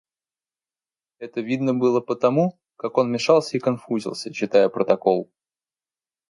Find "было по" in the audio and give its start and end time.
1.75-2.15